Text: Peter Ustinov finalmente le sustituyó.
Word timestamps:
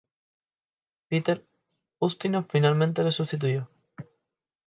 Peter 1.09 1.45
Ustinov 1.99 2.47
finalmente 2.49 3.03
le 3.03 3.11
sustituyó. 3.11 3.69